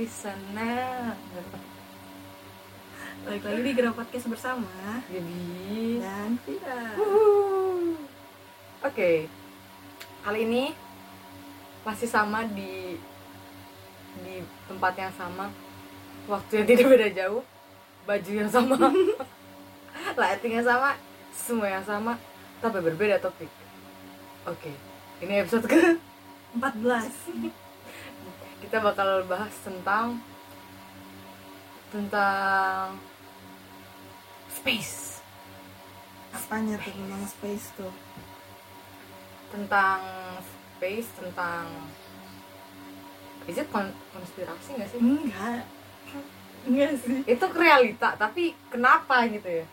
[0.00, 1.12] di sana.
[3.20, 4.72] Balik lagi di Gerak Podcast bersama
[5.12, 6.00] jadi.
[6.00, 6.96] dan Vira
[8.80, 9.10] oke.
[10.24, 10.72] Kali ini
[11.84, 12.96] masih sama di
[14.24, 15.52] di tempat yang sama.
[16.32, 17.44] Waktu yang tidak beda jauh.
[18.08, 18.80] Baju yang sama.
[20.20, 20.96] Lighting yang sama.
[21.36, 22.16] Semua yang sama.
[22.64, 23.52] Tapi berbeda topik.
[24.48, 24.72] Oke.
[25.20, 26.00] Ini episode ke
[26.56, 27.60] 14
[28.70, 30.22] kita bakal bahas tentang
[31.90, 32.94] tentang
[34.46, 35.18] space.
[36.30, 37.90] Apanya tuh tentang space tuh?
[39.50, 39.98] Tentang
[40.78, 41.66] space tentang
[43.50, 45.02] is it kon- konspirasi nggak sih?
[45.02, 45.66] Enggak.
[46.62, 47.26] Enggak sih.
[47.26, 49.66] Itu realita tapi kenapa gitu ya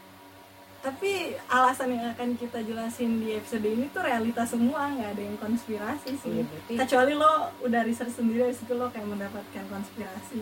[0.77, 5.38] tapi alasan yang akan kita jelasin di episode ini tuh realita semua nggak ada yang
[5.38, 6.31] konspirasi sih.
[6.40, 7.31] Iya, berarti- kecuali lo
[7.66, 10.40] udah research sendiri habis itu lo kayak mendapatkan konspirasi.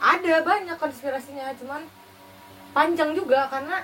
[0.00, 1.82] Ada banyak konspirasinya cuman
[2.70, 3.82] panjang juga karena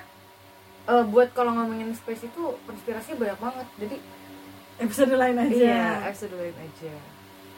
[0.87, 3.67] eh, buat kalau ngomongin space itu konspirasi banyak banget.
[3.81, 3.97] Jadi
[4.77, 5.51] episode lain aja.
[5.51, 6.93] Iya episode lain aja.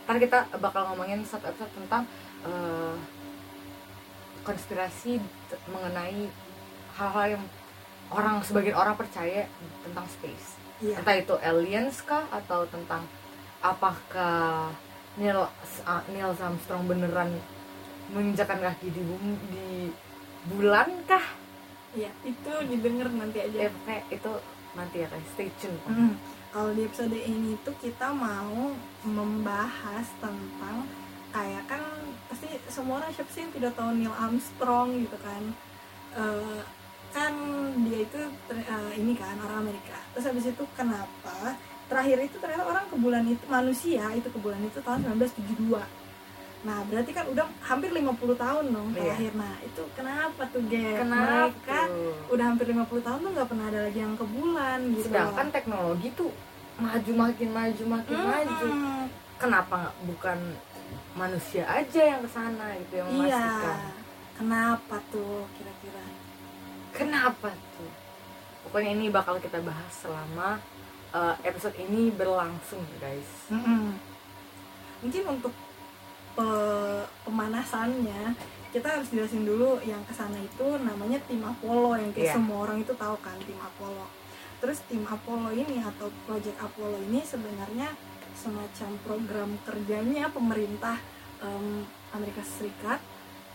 [0.07, 2.07] Ntar kita bakal ngomongin satu episode tentang
[2.41, 2.95] eh,
[4.41, 5.19] konspirasi
[5.69, 6.25] mengenai
[6.97, 7.43] hal-hal yang
[8.09, 9.45] orang sebagian orang percaya
[9.85, 10.57] tentang space.
[10.79, 10.95] Iya.
[11.03, 13.03] Entah itu aliens kah atau tentang
[13.59, 14.71] apakah
[15.19, 17.35] Neil uh, Neil Armstrong beneran
[18.09, 19.69] menginjakan kaki di bumi di
[20.49, 21.25] bulan kah?
[21.93, 23.67] Iya itu didengar nanti aja.
[23.67, 24.31] Ya pokoknya itu
[24.73, 25.77] nanti ya stay tune.
[25.85, 26.13] Hmm,
[26.49, 28.73] Kalau di episode ini tuh kita mau
[29.05, 30.87] membahas tentang
[31.29, 31.83] kayak kan
[32.25, 35.43] pasti semua orang siapa sih yang tidak tahu Neil Armstrong gitu kan?
[36.17, 36.61] Eh,
[37.09, 37.33] kan
[37.81, 38.19] dia itu
[38.51, 43.25] eh, ini kan orang Amerika terus habis itu kenapa terakhir itu ternyata orang ke bulan
[43.25, 45.81] itu manusia itu ke bulan itu tahun 1972
[46.59, 48.03] nah berarti kan udah hampir 50
[48.35, 48.97] tahun dong Iya.
[48.99, 50.97] terakhir nah itu kenapa tuh Gap?
[50.99, 51.79] kenapa mereka
[52.29, 56.07] udah hampir 50 tahun tuh nggak pernah ada lagi yang ke bulan gitu sedangkan teknologi
[56.13, 56.31] tuh
[56.75, 59.03] maju makin maju makin maju Mm-mm.
[59.35, 60.37] kenapa bukan
[61.11, 63.39] manusia aja yang ke sana gitu yang Iya.
[63.39, 63.79] memastikan
[64.35, 65.99] Kenapa tuh kira-kira?
[66.91, 67.91] Kenapa tuh
[68.63, 70.59] pokoknya ini bakal kita bahas selama
[71.11, 73.95] uh, episode ini berlangsung guys Mm-mm.
[74.99, 75.55] Mungkin untuk
[76.35, 78.35] pe- pemanasannya
[78.69, 82.35] kita harus jelasin dulu yang ke sana itu namanya tim Apollo yang kayak Iya.
[82.35, 84.05] semua orang itu tahu kan tim Apollo.
[84.59, 87.89] Terus tim Apollo ini atau Project Apollo ini sebenarnya
[88.35, 90.99] semacam program kerjanya pemerintah
[91.39, 92.99] em, Amerika Serikat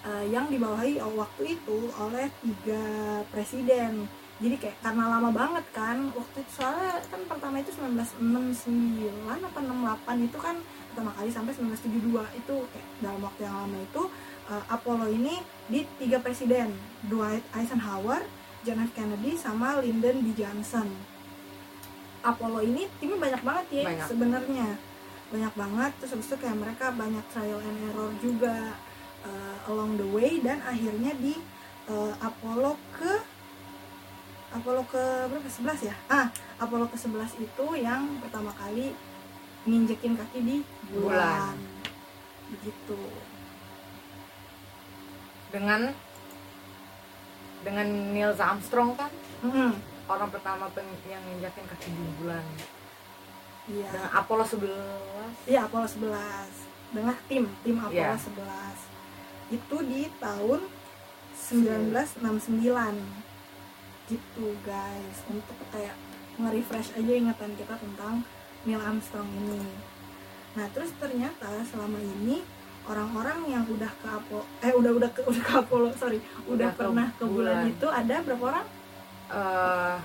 [0.05, 2.85] eh, yang dibawahi waktu itu oleh tiga
[3.33, 4.07] presiden.
[4.43, 10.27] Jadi kayak karena lama banget kan waktu itu soalnya kan pertama itu 1969 apa 68
[10.27, 10.57] itu kan
[10.91, 14.03] pertama kali sampai 1972 itu kayak dalam waktu yang lama itu
[14.51, 15.39] uh, Apollo ini
[15.71, 16.75] di tiga presiden
[17.07, 18.27] Dwight Eisenhower,
[18.67, 18.91] John F.
[18.99, 20.35] Kennedy sama Lyndon B.
[20.35, 20.91] Johnson.
[22.25, 24.69] Apollo ini timnya banyak banget ya sebenarnya.
[25.31, 28.75] Banyak banget terus habis itu kayak mereka banyak trial and error juga
[29.25, 31.35] uh, along the way dan akhirnya di
[31.87, 33.13] uh, Apollo ke
[34.53, 35.49] Apollo ke berapa?
[35.51, 35.95] 11 ya?
[36.07, 38.95] Ah Apollo ke 11 itu yang pertama kali
[39.65, 40.57] nginjekin kaki di
[40.89, 41.57] bulan, Bulan.
[42.49, 43.01] begitu.
[45.49, 45.91] Dengan
[47.65, 49.11] dengan Neil Armstrong kan?
[49.41, 49.73] Mm-mm.
[50.05, 52.45] orang pertama pen- yang nginjakin kaki di bulan.
[53.65, 53.89] Iya.
[53.91, 58.21] Dengan Apollo 11 iya Apollo 11 dengan tim tim Apollo Iya.
[58.21, 58.94] 11
[59.55, 60.61] itu di tahun
[61.39, 65.17] 1969 gitu guys.
[65.31, 65.95] Untuk kayak
[66.37, 68.27] nge-refresh aja ingatan kita tentang
[68.67, 69.63] Neil Armstrong ini.
[70.59, 72.43] Nah terus ternyata selama ini
[72.85, 76.71] orang-orang yang udah ke Apollo eh udah udah ke udah ke Apollo sorry udah, Udah
[76.77, 77.73] pernah ke bulan bulan.
[77.73, 78.67] itu ada berapa orang?
[79.25, 79.97] Eh,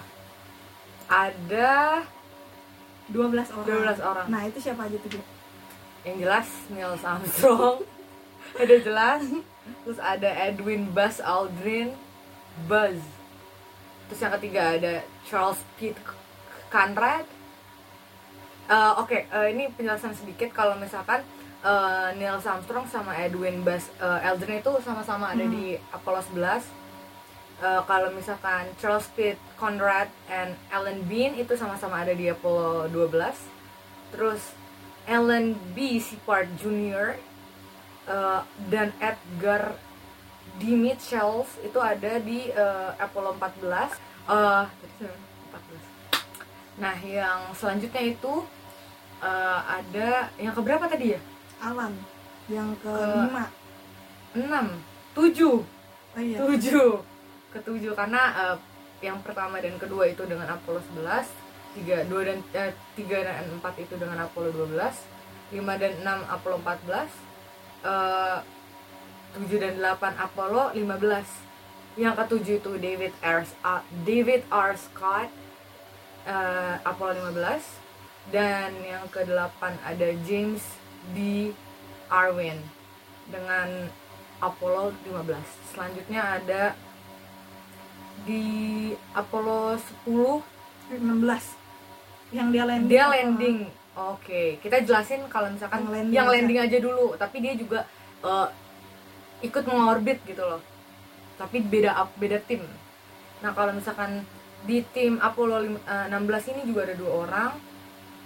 [1.10, 1.70] ada
[3.10, 3.68] 12 orang.
[3.68, 4.26] 12 orang.
[4.30, 5.24] Nah itu siapa aja tuh
[6.08, 7.84] yang jelas Neil Armstrong
[8.56, 9.22] ada jelas
[9.86, 11.94] terus ada Edwin Buzz Aldrin
[12.66, 12.98] Buzz
[14.08, 14.94] terus yang ketiga ada
[15.24, 15.98] Charles Pitt
[16.70, 17.26] Conrad
[18.70, 21.26] Eh, oke eh, ini penjelasan sedikit kalau misalkan
[21.60, 25.50] eh, Neil Armstrong sama Edwin Buzz eh, Aldrin itu sama-sama ada Hmm.
[25.50, 26.78] di Apollo 11
[27.60, 33.36] Eh, kalau misalkan Charles Pitt Conrad and Alan Bean itu sama-sama ada di Apollo 12
[34.16, 34.54] terus
[35.04, 36.00] Alan B.
[36.00, 37.20] Shepard Jr.
[38.10, 38.42] eh,
[38.74, 39.78] dan Edgar
[40.58, 40.76] D.
[40.76, 45.16] Mitchells itu ada di eh, Apollo 14 Eh, tadi saya
[45.50, 48.34] 14 nah yang selanjutnya itu
[49.26, 51.22] eh, ada yang keberapa tadi ya?
[51.60, 51.92] Alan.
[52.46, 53.52] Yang kelima
[54.38, 54.68] enam.
[55.18, 55.66] Tujuh.
[56.14, 56.38] Oh iya.
[56.46, 57.02] Tujuh.
[57.52, 58.22] Ketujuh karena
[58.54, 58.58] eh,
[59.02, 63.78] yang pertama dan kedua itu dengan Apollo 11 tiga dua dan eh, tiga dan empat
[63.82, 67.29] itu dengan Apollo 12 lima dan enam Apollo 14
[67.84, 68.38] eh,
[69.38, 73.44] tujuh dan delapan Apollo 15 yang ketujuh itu David R.
[73.62, 74.72] A- David R.
[74.76, 75.30] Scott
[76.26, 80.62] eh, Apollo 15 dan yang kedelapan ada James
[81.14, 81.50] D.
[82.10, 82.58] Arwin
[83.30, 83.90] dengan
[84.42, 86.64] Apollo 15 selanjutnya ada
[88.26, 88.46] di
[89.14, 90.42] Apollo 10
[90.98, 93.58] 16 yang dia landing dia landing
[93.96, 96.34] oke kita jelasin kalau misalkan Yang landing yang aja.
[96.36, 97.80] landing aja dulu tapi dia juga
[98.22, 98.48] eh,
[99.42, 100.60] ikut mengorbit gitu loh.
[101.40, 102.60] Tapi beda ap- beda tim.
[103.40, 104.28] Nah kalau misalkan
[104.68, 107.52] di tim Apollo lim- eh, 16 ini juga ada dua orang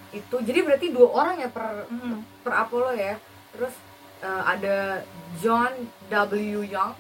[0.10, 2.21] itu jadi berarti dua orang ya per Mm-mm.
[2.42, 3.18] per Apollo ya.
[3.54, 3.74] Terus
[4.21, 5.06] eh, ada
[5.38, 5.74] John
[6.10, 6.65] W.
[6.65, 6.94] Young.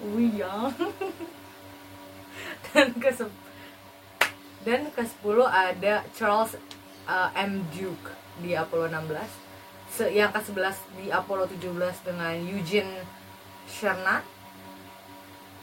[0.00, 0.72] Wi Young.
[2.72, 3.10] Dan ke
[4.62, 6.56] dan ke 10 ada Charles
[7.06, 7.64] eh, M.
[7.72, 9.16] Duke di Apollo 16
[9.90, 13.02] Se- yang ke 11 di Apollo 17 dengan Eugene
[13.66, 14.22] Cernan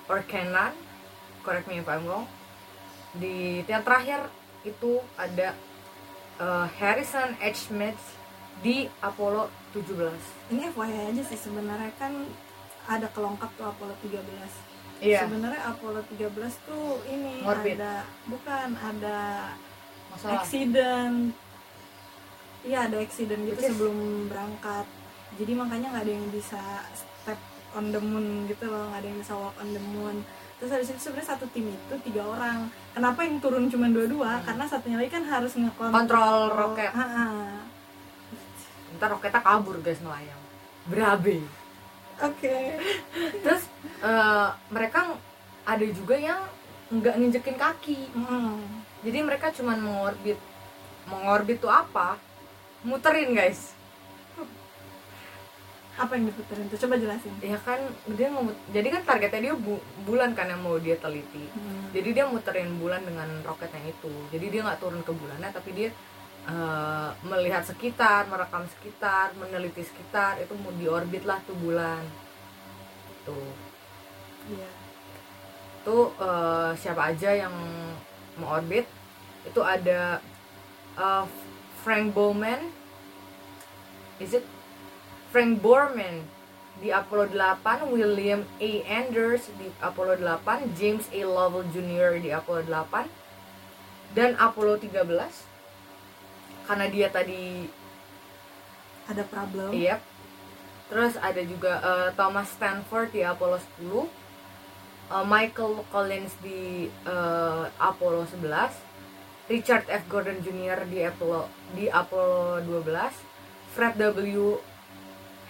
[0.08, 0.76] or Kenan
[1.42, 2.28] correct me if I'm wrong.
[3.16, 4.28] Di yang terakhir
[4.64, 5.56] itu ada
[6.38, 7.72] eh, Harrison H.
[7.72, 8.00] Smith
[8.58, 12.10] di Apollo 17 ini FYI aja sih sebenarnya kan
[12.90, 14.18] ada kelongkap tuh Apollo 13
[15.00, 15.22] iya.
[15.24, 16.34] Sebenarnya Apollo 13
[16.64, 17.78] tuh ini Ngorbit.
[17.78, 17.94] ada
[18.26, 19.20] bukan ada
[20.10, 20.42] masalah.
[20.42, 21.18] accident.
[22.62, 23.98] Iya ada accident gitu Which is- sebelum
[24.28, 24.86] berangkat.
[25.38, 26.62] Jadi makanya nggak ada yang bisa
[26.92, 27.40] step
[27.74, 30.16] on the moon gitu loh nggak ada yang bisa walk on the moon.
[30.58, 32.66] Terus dari situ sebenarnya satu tim itu tiga orang.
[32.92, 34.42] Kenapa yang turun cuma dua-dua?
[34.42, 34.46] Hmm.
[34.46, 36.92] karena satunya lagi kan harus ngekontrol Kontrol roket.
[36.92, 37.54] Ah, ah.
[38.98, 40.42] ntar roketnya kabur guys melayang
[40.90, 41.46] berabe.
[42.18, 42.82] Oke.
[43.46, 45.18] Terus eh, mereka
[45.68, 46.42] ada juga yang
[46.88, 48.00] nggak nginjekin kaki.
[48.16, 48.64] Mm.
[49.04, 50.40] jadi mereka cuman mengorbit
[51.08, 52.20] mengorbit tuh apa?
[52.84, 53.76] Muterin guys.
[55.98, 56.78] Apa yang diputerin tuh?
[56.78, 57.34] Coba jelasin.
[57.42, 57.82] Ya kan
[58.14, 61.50] dia mau jadi kan targetnya dia bu- bulan kan yang mau dia teliti.
[61.58, 61.90] Hmm.
[61.96, 64.14] jadi dia muterin bulan dengan roket yang itu.
[64.30, 65.90] Jadi dia nggak turun ke bulannya tapi dia
[66.48, 72.04] eh, melihat sekitar merekam sekitar meneliti sekitar itu mau diorbit lah tuh bulan.
[73.26, 73.67] Tuh
[74.52, 74.70] iya
[75.88, 77.56] tuh eh, siapa aja yang
[78.36, 78.84] mau orbit
[79.48, 80.20] itu ada
[81.00, 81.26] eh,
[81.84, 82.60] Frank Bowman
[84.20, 84.44] is it
[85.32, 86.28] Frank Borman
[86.78, 88.72] di Apollo 8 William A.
[88.86, 91.22] Anders di Apollo 8 James A.
[91.26, 92.22] Lovell Jr.
[92.22, 93.10] di Apollo 8
[94.14, 97.66] dan Apollo 13 karena dia tadi
[99.08, 100.00] ada problem Yep.
[100.88, 104.27] Terus ada juga eh, Thomas Stanford di Apollo 10.
[105.12, 108.86] Eh, Michael Collins di eh, Apollo 11.
[109.48, 110.04] Richard F.
[110.08, 110.84] Gordon Jr.
[110.86, 113.16] di Apollo di Apollo 12.
[113.72, 114.60] Fred W.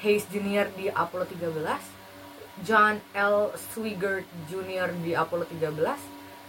[0.01, 0.69] Hayes Jr.
[0.75, 1.95] di Apollo 13.
[2.61, 3.53] John L.
[3.55, 4.93] Swigert Jr.
[5.01, 5.97] di Apollo 13.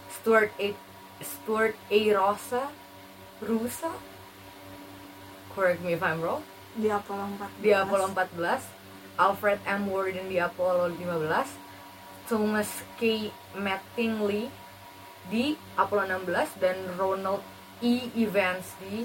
[0.09, 0.69] Stuart A.
[1.21, 1.99] Stuart A.
[2.13, 2.63] Rosa
[3.39, 3.91] Rusa
[5.55, 6.43] correct me if I'm wrong
[6.75, 8.63] di Apollo 14 di Apollo 14
[9.15, 9.87] Alfred M.
[9.87, 11.68] Worden di Apollo 15
[12.29, 12.69] Thomas
[13.01, 13.33] K.
[13.57, 14.53] Mattingly
[15.33, 17.41] di Apollo 16 dan Ronald
[17.81, 18.13] E.
[18.13, 19.03] Evans di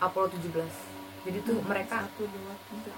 [0.00, 2.02] Apollo 17 jadi tuh Hmm, mereka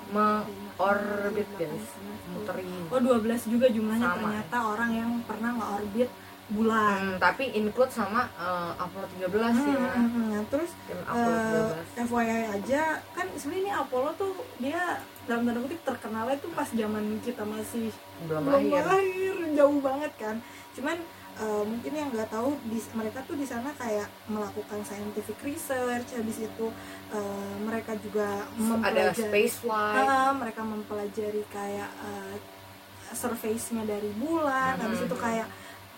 [0.09, 1.87] mengorbit guys
[2.33, 4.17] muterin Oh 12 juga jumlahnya Sama.
[4.17, 6.11] ternyata orang yang pernah nge-orbit
[6.45, 7.17] bulan.
[7.17, 10.43] Hmm, tapi include sama eh, Apollo 13 ya Hmm, hmm, hmm.
[10.53, 11.41] Terus dan Apollo
[12.01, 17.05] eh, FYI aja kan sebenarnya Apollo tuh dia dalam tanda kutip terkenalnya tuh pas zaman
[17.21, 20.37] kita masih 13 belum belum lahir lahir jauh banget kan.
[20.73, 20.97] Cuman
[21.35, 26.39] eh, mungkin yang nggak tahu di, mereka tuh di sana kayak melakukan scientific research habis
[26.41, 26.67] itu
[27.11, 32.37] eh, mereka juga ada mempelajari space flight Ah, mereka mempelajari kayak uh,
[33.13, 35.07] surface-nya dari bulan, habis Mhm.
[35.07, 35.49] itu kayak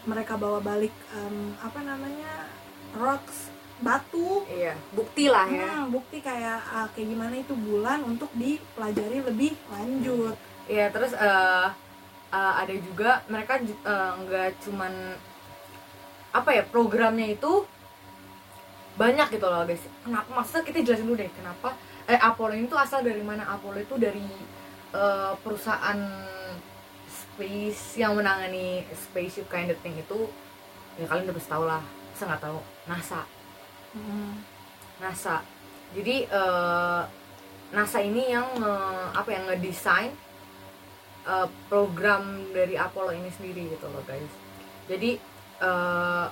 [0.05, 2.47] mereka bawa balik em, apa namanya
[2.95, 8.33] rocks batu, iya bukti lah ya Hmm, bukti kayak ah, kayak gimana itu bulan untuk
[8.33, 10.33] dipelajari lebih lanjut.
[10.65, 11.69] Iya terus eh,
[12.33, 14.93] eh, ada juga mereka eh, nggak cuman
[16.33, 17.69] apa ya programnya itu
[18.97, 19.85] banyak gitu loh guys.
[20.01, 21.77] Kenapa maksudnya kita jelasin dulu deh kenapa
[22.09, 23.45] eh Apollo itu asal dari mana?
[23.45, 24.25] Apollo itu dari
[24.97, 26.01] eh, perusahaan
[27.13, 30.33] space yang menangani spaceship kind of thing itu
[30.97, 31.85] ya kalian udah pasti tahu lah.
[32.17, 33.36] Saya nggak tahu NASA.
[33.97, 34.45] Hmm.
[35.01, 35.41] NASA.
[35.97, 37.03] Jadi eh,
[37.75, 38.77] NASA ini yang nge,
[39.17, 40.13] apa yang ngedesain
[41.27, 44.31] uh, program dari Apollo ini sendiri gitu loh guys
[44.87, 45.19] jadi
[45.59, 46.31] uh,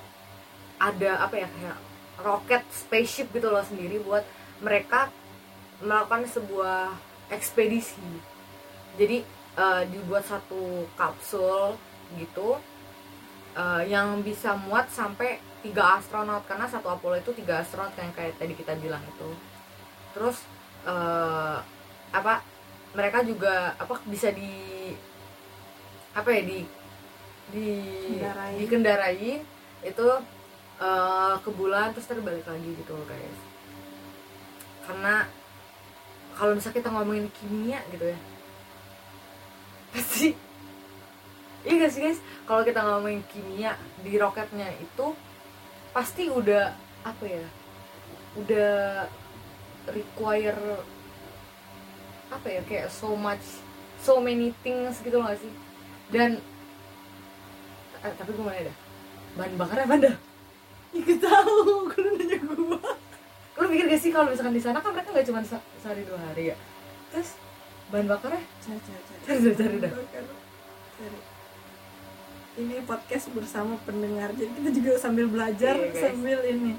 [0.79, 1.79] ada apa ya kayak
[2.23, 4.23] roket spaceship gitu loh sendiri buat
[4.63, 5.11] mereka
[5.83, 6.95] melakukan sebuah
[7.35, 8.07] ekspedisi
[8.95, 9.27] jadi
[9.59, 11.75] uh, dibuat satu kapsul
[12.15, 12.63] gitu
[13.59, 18.37] uh, yang bisa muat sampai tiga astronot karena satu Apollo itu tiga astronot yang kayak
[18.37, 19.31] tadi kita bilang itu.
[20.13, 20.45] Terus
[20.85, 21.65] uh,
[22.13, 22.45] apa
[22.93, 24.93] mereka juga apa bisa di
[26.13, 26.61] apa ya di
[27.51, 27.69] di
[28.21, 28.53] Kendarai.
[28.61, 29.33] dikendarai
[29.85, 30.09] itu
[30.79, 33.41] uh, ke bulan terus terbalik lagi gitu loh guys.
[34.85, 35.25] Karena
[36.37, 38.19] kalau misalnya kita ngomongin kimia gitu ya
[39.95, 40.35] pasti
[41.63, 42.21] iya gak sih guys?
[42.45, 45.07] Kalau kita ngomongin kimia di roketnya itu
[45.95, 46.75] pasti udah
[47.07, 47.47] apa ya
[48.35, 49.07] udah
[49.89, 50.83] require
[52.35, 53.63] apa ya kayak so much
[54.03, 55.53] so many things gitu loh gak sih?
[56.11, 56.43] Dan
[58.03, 58.77] eh, tapi gue mana dah
[59.39, 60.17] bahan bakarnya apa dah
[60.95, 61.57] Ya tahu,
[61.91, 62.79] gue nanya gue
[63.55, 66.19] lu mikir gak sih kalau misalkan di sana kan mereka nggak cuma se- sehari dua
[66.19, 66.57] hari ya?
[67.15, 67.39] Terus
[67.95, 68.43] bahan bakarnya?
[68.63, 69.21] Cari, cari, cari.
[69.23, 69.93] Cari dah, cari dah.
[69.95, 71.34] Cari.
[72.55, 76.03] Ini podcast bersama pendengar, jadi kita juga sambil belajar, Iya, guys.
[76.07, 76.79] sambil ini.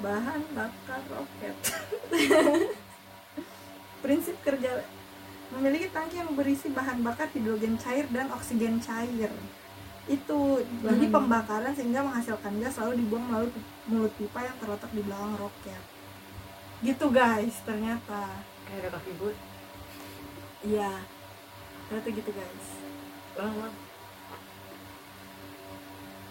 [0.00, 1.56] Bahan bakar roket.
[4.02, 4.82] Prinsip kerja
[5.52, 9.28] Memiliki tangki yang berisi bahan bakar hidrogen cair dan oksigen cair.
[10.08, 13.52] Itu jadi Bahan- pembakaran sehingga menghasilkan gas lalu dibuang melalui
[13.84, 15.82] mulut pipa yang terletak di belakang roket.
[16.80, 18.32] Gitu guys ternyata.
[18.64, 19.12] Kayak ada kaki
[20.64, 21.04] iya
[21.92, 22.66] ternyata gitu guys.
[23.36, 23.91] Ulang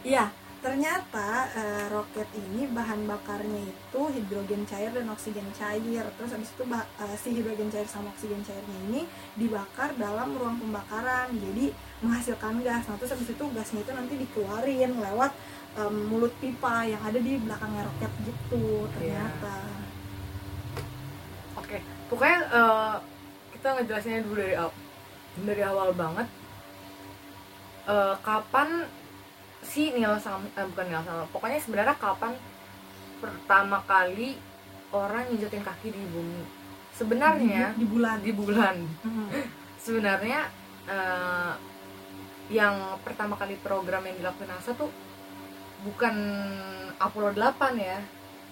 [0.01, 0.31] iya
[0.61, 6.05] ternyata eh, roket ini bahan bakarnya itu hidrogen cair dan oksigen cair.
[6.05, 9.01] Terus habis itu eh, si hidrogen cair sama oksigen cairnya ini
[9.33, 11.33] dibakar dalam ruang pembakaran.
[11.33, 11.73] Jadi
[12.05, 12.85] menghasilkan gas.
[12.85, 15.33] Nah terus habis itu gasnya itu nanti dikeluarin lewat
[15.81, 19.65] em, mulut pipa yang ada di belakangnya roket gitu ternyata.
[21.57, 22.95] Oke, pokoknya eh,
[23.57, 24.73] kita ngejelasinnya dulu dari awal,
[25.41, 26.27] dari awal banget.
[27.89, 28.85] Eh, kapan
[29.61, 32.33] si Neil Sam, eh, bukan Neil Sam, pokoknya sebenarnya kapan
[33.21, 34.37] pertama kali
[34.91, 36.43] orang nginjekin kaki di bumi?
[36.91, 38.75] Sebenarnya di, di bulan di bulan.
[39.05, 39.29] Hmm.
[39.85, 40.45] Sebenarnya
[40.85, 41.53] eh,
[42.51, 44.91] yang pertama kali program yang dilakukan NASA tuh
[45.87, 46.15] bukan
[46.99, 47.99] Apollo 8 ya.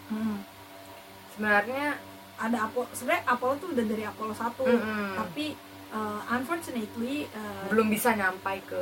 [0.10, 0.42] Hmm.
[1.36, 2.00] Sebenarnya
[2.39, 5.46] ada Apollo sebenarnya Apollo tuh udah dari Apollo 1 mm-mm, tapi
[5.89, 8.81] uh, unfortunately uh, belum bisa nyampai ke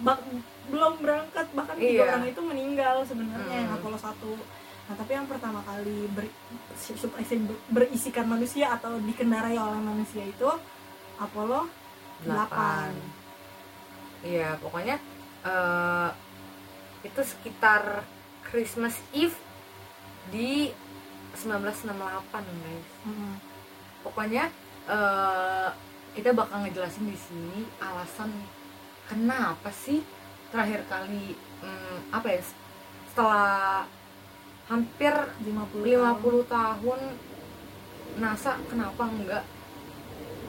[0.00, 0.24] bak-
[0.68, 1.86] belum berangkat bahkan Iya.
[1.88, 3.76] tiga orang itu meninggal sebenarnya yang Hmm.
[3.78, 4.36] Apollo 1
[4.88, 6.24] nah tapi yang pertama kali ber,
[7.68, 10.48] berisikan manusia atau dikendarai oleh manusia itu
[11.16, 11.68] Apollo
[12.24, 12.96] 8
[14.18, 14.96] Iya, pokoknya
[15.44, 16.10] eh,
[17.04, 18.02] itu sekitar
[18.42, 19.36] Christmas Eve
[20.28, 20.74] di
[21.36, 21.94] 1968,
[22.42, 22.88] guys.
[23.06, 23.34] Mm.
[24.02, 24.44] Pokoknya
[24.88, 25.68] eh,
[26.18, 28.26] kita bakal ngejelasin di sini alasan
[29.06, 30.02] kenapa sih
[30.50, 32.42] terakhir kali hmm, apa ya
[33.06, 33.86] setelah
[34.66, 37.00] hampir 50 50 tahun.
[38.18, 39.44] NASA kenapa nggak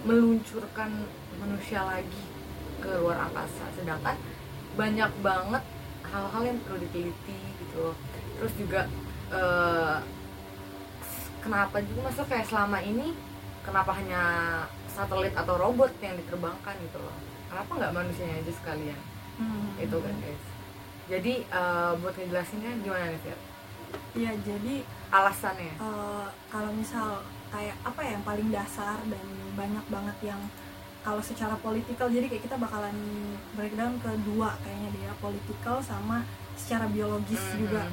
[0.10, 1.06] meluncurkan
[1.38, 2.24] manusia lagi
[2.82, 3.70] ke luar angkasa?
[3.78, 4.18] Sedangkan
[4.74, 5.62] banyak banget
[6.10, 7.96] hal-hal yang perlu diteliti gitu loh.
[8.42, 8.82] Terus juga
[9.30, 9.98] eh,
[11.46, 13.14] kenapa juga masa kayak selama ini
[13.62, 14.24] kenapa hanya
[14.90, 17.16] satelit atau robot yang diterbangkan gitu loh
[17.48, 19.02] kenapa nggak manusianya aja sekalian
[19.40, 19.72] Hmm.
[19.80, 20.44] itu kan guys
[21.08, 23.40] jadi eh, buat ngejelasinnya gimana nih Fir?
[24.12, 24.76] Iya jadi
[25.10, 30.42] alasannya eh, kalau misal kayak apa ya yang paling dasar dan banyak banget yang
[31.00, 32.94] kalau secara politikal jadi kayak kita bakalan
[33.56, 37.58] breakdown ke dua kayaknya dia politikal sama secara biologis Mhm.
[37.58, 37.88] juga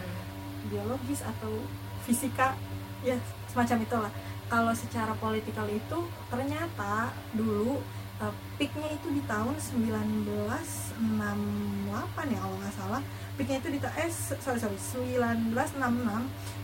[0.66, 1.62] biologis atau
[2.02, 2.58] fisika
[3.00, 3.14] ya
[3.46, 4.12] semacam itulah
[4.46, 5.98] kalau secara politikal itu
[6.30, 7.82] ternyata dulu
[8.22, 13.02] uh, peaknya itu di tahun 1968 ya kalau nggak salah.
[13.36, 14.10] Peaknya itu di eh
[14.40, 15.52] sorry sorry 1966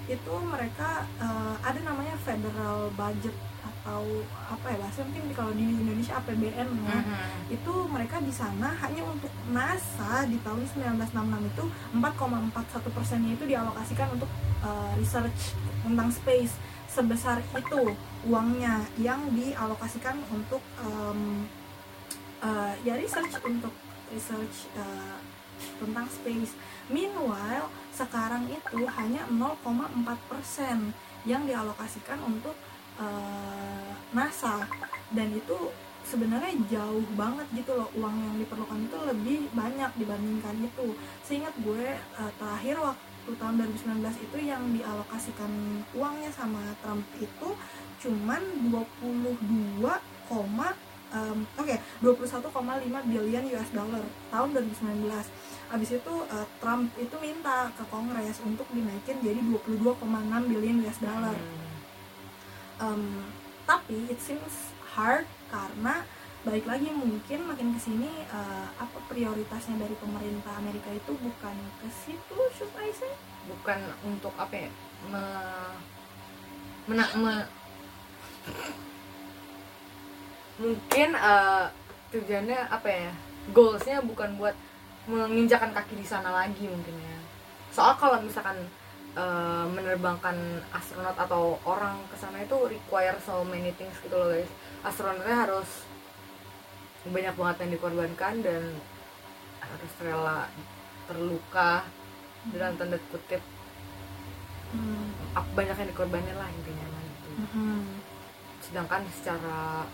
[0.08, 4.02] itu mereka uh, ada namanya federal budget atau
[4.50, 6.98] apa ya bahasa mungkin kalau di Indonesia APBN ya.
[7.02, 7.50] Mhm.
[7.50, 11.64] itu mereka di sana hanya untuk NASA di tahun 1966 itu
[11.98, 14.28] 4,41 persennya itu dialokasikan untuk
[14.62, 16.54] uh, research tentang space
[16.92, 17.96] sebesar itu
[18.28, 21.48] uangnya yang dialokasikan untuk um,
[22.44, 23.72] uh, ya research untuk
[24.12, 25.16] research uh,
[25.80, 26.52] tentang space.
[26.92, 30.92] Meanwhile sekarang itu hanya 0,4 persen
[31.24, 32.54] yang dialokasikan untuk
[33.00, 34.68] uh, NASA NASA
[35.14, 35.56] dan itu
[36.02, 41.94] sebenarnya jauh banget gitu loh uang yang diperlukan itu lebih banyak dibandingkan itu seingat gue
[42.18, 45.50] uh, terakhir waktu tahun 2019 itu yang dialokasikan
[45.94, 47.48] uangnya sama Trump itu
[48.02, 48.42] cuman
[48.74, 49.78] 22,
[51.14, 54.02] um, oke okay, 21,5 billion US dollar
[54.32, 55.06] tahun 2019
[55.72, 60.04] abis itu uh, Trump itu minta ke Kongres untuk dinaikin jadi 22,6
[60.52, 61.36] billion US dollar.
[62.76, 63.24] Um,
[63.64, 66.04] tapi it seems hard karena
[66.42, 71.86] baik lagi mungkin makin ke sini uh, apa prioritasnya dari pemerintah Amerika itu bukan ke
[71.86, 73.14] situ say?
[73.46, 74.70] Bukan untuk apa ya?
[75.06, 75.22] Me,
[76.90, 77.46] mena, me,
[80.58, 81.70] mungkin uh,
[82.10, 83.10] tujuannya apa ya?
[83.54, 84.58] Goalsnya bukan buat
[85.06, 87.18] menginjakan kaki di sana lagi mungkin ya.
[87.70, 88.58] Soal kalau misalkan
[89.14, 90.34] uh, menerbangkan
[90.74, 94.50] astronot atau orang ke sana itu require so many things gitu loh guys.
[94.82, 95.91] Astronotnya harus
[97.10, 98.62] banyak banget yang dikorbankan dan
[99.62, 100.46] harus rela
[101.10, 101.82] terluka
[102.54, 103.42] dalam tanda kutip.
[104.72, 105.12] Hmm.
[105.52, 107.30] banyak yang dikorbanin lah intinya lah itu.
[107.52, 107.84] Hmm.
[108.62, 109.84] sedangkan secara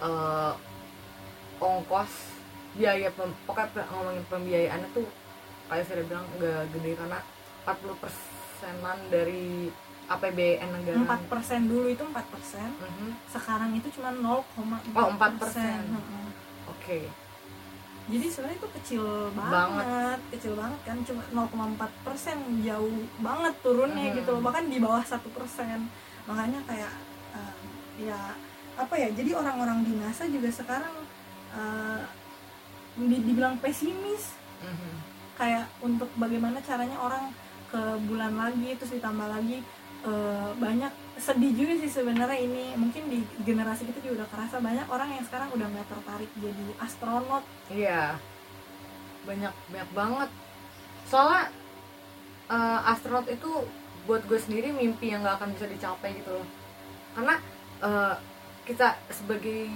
[0.00, 0.56] uh,
[1.60, 2.32] ongkos
[2.74, 5.06] biaya pem, pokoknya ngomongin pembiayaannya tuh
[5.68, 7.18] kayak saya bilang gak gede karena
[7.64, 9.70] 40 persenan dari
[10.04, 11.00] APBN negara.
[11.00, 12.68] Empat persen dulu itu empat persen.
[12.76, 13.10] Mm-hmm.
[13.32, 15.08] sekarang itu cuma 0,4 oh
[15.40, 15.80] persen
[16.68, 17.04] oke okay.
[18.08, 21.22] jadi sebenarnya itu kecil banget, banget kecil banget kan cuma
[21.80, 24.16] 0,4 persen jauh banget turunnya mm.
[24.20, 25.88] gitu loh bahkan di bawah satu persen
[26.24, 26.92] makanya kayak
[27.36, 27.54] uh,
[28.00, 28.18] ya
[28.74, 30.94] apa ya jadi orang-orang di NASA juga sekarang
[31.54, 32.02] uh,
[32.98, 34.94] dibilang pesimis mm-hmm.
[35.38, 37.30] kayak untuk bagaimana caranya orang
[37.70, 39.62] ke bulan lagi terus ditambah lagi
[40.04, 42.76] uh, banyak sedih juga sih sebenarnya ini.
[42.76, 46.66] Mungkin di generasi kita juga udah kerasa banyak orang yang sekarang udah nggak tertarik jadi
[46.80, 47.44] astronot.
[47.72, 48.20] Iya.
[49.24, 50.30] Banyak banyak banget.
[51.08, 51.50] Soalnya
[52.52, 53.50] uh, astronot itu
[54.04, 56.46] buat gue sendiri mimpi yang nggak akan bisa dicapai gitu loh.
[57.16, 57.40] Karena
[57.80, 58.14] uh,
[58.64, 59.68] kita sebagai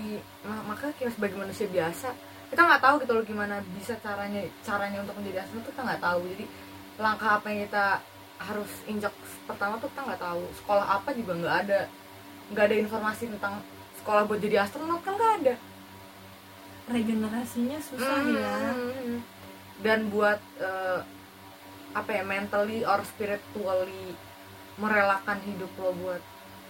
[0.64, 2.08] maka kita sebagai manusia biasa
[2.48, 6.20] kita nggak tahu gitu loh gimana bisa caranya caranya untuk menjadi astronot kita nggak tahu.
[6.32, 6.44] Jadi
[6.98, 7.86] langkah apa yang kita
[8.38, 9.12] harus injak
[9.44, 10.42] pertama tuh kita nggak tahu.
[10.62, 11.80] Sekolah apa juga nggak ada.
[12.54, 13.54] Nggak ada informasi tentang
[14.00, 15.54] sekolah buat jadi astronot kan nggak ada.
[16.88, 18.56] Regenerasinya susah hmm, ya.
[19.84, 21.04] Dan buat uh,
[21.92, 24.16] apa ya mentally or spiritually
[24.78, 26.22] merelakan hidup lo buat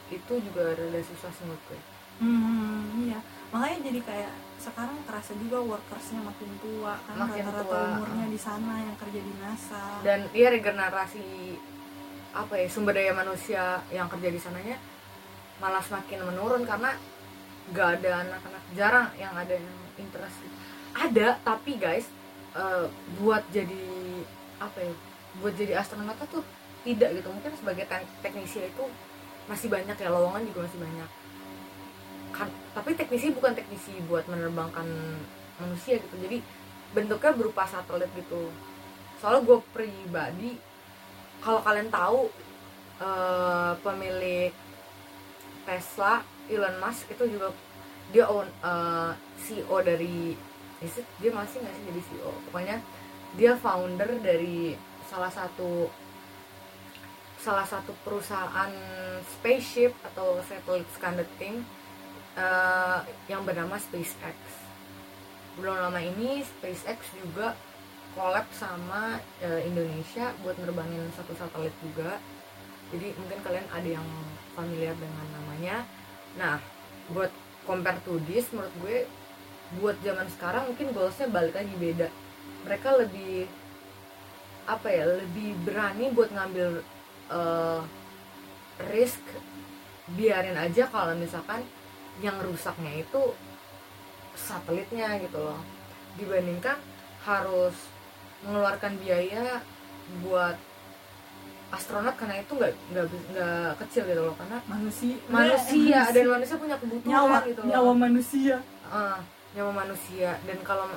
[0.08, 1.80] itu juga rada susah sih menurut gue.
[2.18, 3.20] Hmm, iya.
[3.52, 7.82] Makanya jadi kayak sekarang terasa juga workersnya makin tua kan makin rata-rata tua.
[7.94, 9.84] umurnya di sana yang kerja di NASA.
[10.02, 11.26] Dan dia regenerasi
[12.34, 14.76] apa ya sumber daya manusia yang kerja di sananya
[15.62, 16.94] malah semakin menurun karena
[17.72, 20.42] gak ada anak-anak jarang yang ada yang interest.
[20.98, 22.10] Ada tapi guys
[22.58, 22.90] uh,
[23.22, 23.86] buat jadi
[24.58, 24.92] apa ya
[25.38, 26.42] buat jadi astronot tuh
[26.82, 27.30] tidak gitu.
[27.30, 27.86] Mungkin sebagai
[28.22, 28.84] teknisi itu
[29.46, 31.08] masih banyak ya lowongan juga masih banyak
[32.34, 34.86] kan tapi teknisi bukan teknisi buat menerbangkan
[35.58, 36.16] manusia gitu.
[36.20, 36.38] Jadi
[36.92, 38.48] bentuknya berupa satelit gitu.
[39.18, 40.50] Soalnya gue pribadi
[41.42, 42.30] kalau kalian tahu
[43.02, 44.50] uh, pemilik
[45.66, 47.52] Tesla Elon Musk itu juga
[48.08, 49.12] dia own uh, eh,
[49.44, 50.32] CEO dari
[50.80, 52.76] it, dia masih nggak sih jadi CEO pokoknya
[53.36, 54.72] dia founder dari
[55.04, 55.92] salah satu
[57.38, 58.72] salah satu perusahaan
[59.28, 61.62] spaceship atau satellite kind of thing
[62.38, 64.38] uh, yang bernama SpaceX.
[65.58, 67.58] Belum lama ini SpaceX juga
[68.14, 72.22] collab sama uh, Indonesia buat nerbangin satu satelit juga.
[72.94, 74.08] Jadi mungkin kalian ada yang
[74.54, 75.76] familiar dengan namanya.
[76.38, 76.56] Nah
[77.12, 77.28] buat
[77.66, 78.96] compare to this menurut gue
[79.82, 82.08] buat zaman sekarang mungkin goalsnya balik lagi beda.
[82.64, 83.44] Mereka lebih
[84.68, 86.84] apa ya lebih berani buat ngambil
[87.32, 87.80] uh,
[88.92, 89.20] risk
[90.12, 91.64] biarin aja kalau misalkan
[92.18, 93.22] yang rusaknya itu
[94.34, 95.60] satelitnya gitu loh.
[96.18, 96.78] Dibandingkan
[97.22, 97.74] harus
[98.46, 99.62] mengeluarkan biaya
[100.22, 100.56] buat
[101.68, 103.04] astronot karena itu nggak nggak
[103.34, 105.16] nggak kecil gitu loh karena manusia.
[105.28, 107.68] manusia dan manusia punya kebutuhan nyawa, gitu loh.
[107.68, 108.56] nyawa manusia.
[108.88, 109.18] Uh,
[109.52, 110.30] nyawa manusia.
[110.48, 110.88] Dan kalau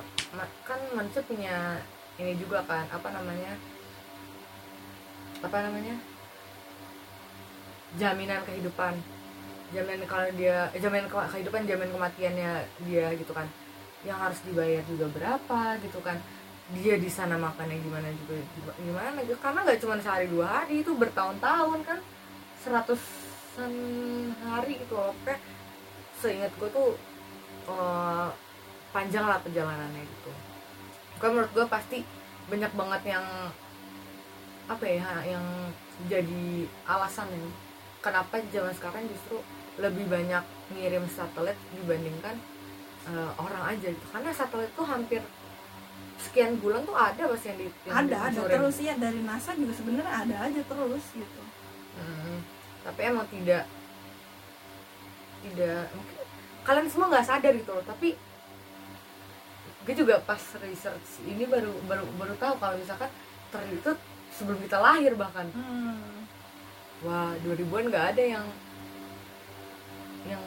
[0.64, 1.76] kan manusia punya
[2.16, 3.52] ini juga kan apa namanya
[5.42, 5.98] apa namanya
[7.98, 8.94] jaminan kehidupan
[9.72, 12.50] jaminan kalau dia jaminan kehidupan jaminan kematiannya
[12.86, 13.48] dia gitu kan.
[14.02, 16.20] Yang harus dibayar juga berapa gitu kan.
[16.72, 18.40] Dia di sana makannya gimana juga
[18.78, 19.38] gimana gitu.
[19.40, 21.98] Karena nggak cuma sehari dua hari itu bertahun-tahun kan.
[22.62, 23.72] Seratusan
[24.46, 24.94] hari gitu
[25.26, 25.40] kayak
[26.22, 26.94] seingat gue tuh
[27.66, 28.28] eh,
[28.94, 30.30] panjang lah perjalanannya gitu.
[31.18, 31.98] Kan menurut gue pasti
[32.50, 33.26] banyak banget yang
[34.70, 35.44] apa ya yang
[36.06, 37.40] jadi alasan ya
[38.02, 39.38] kenapa zaman sekarang justru
[39.80, 40.44] lebih banyak
[40.76, 42.36] ngirim satelit dibandingkan
[43.08, 44.06] eh, orang aja gitu.
[44.12, 45.22] Karena satelit tuh hampir
[46.22, 48.40] sekian bulan tuh ada pasti yang di yang ada ada.
[48.46, 51.42] terus ya dari NASA juga sebenarnya ada aja terus gitu.
[51.98, 52.38] Hmm,
[52.86, 53.64] tapi emang tidak
[55.42, 56.16] tidak mungkin
[56.62, 57.84] kalian semua nggak sadar gitu loh.
[57.84, 58.08] Tapi
[59.82, 63.10] gue juga pas research ini baru baru baru tahu kalau misalkan
[63.50, 63.92] ternyata itu
[64.38, 65.50] sebelum kita lahir bahkan.
[65.50, 66.22] Hmm.
[67.02, 68.46] wah 2000-an nggak ada yang
[70.24, 70.42] yang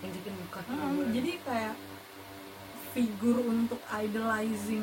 [0.00, 1.74] injekin bukan Hmm, jadi kayak
[2.90, 4.82] figur untuk idolizing